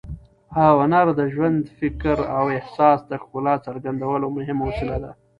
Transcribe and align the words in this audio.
هنر 0.79 1.05
د 1.19 1.21
ژوند، 1.33 1.61
فکر 1.79 2.17
او 2.37 2.45
احساس 2.57 2.99
د 3.07 3.11
ښکلا 3.21 3.55
څرګندولو 3.67 4.27
مهم 4.37 4.57
وسیله 4.67 4.97
ده. 5.03 5.11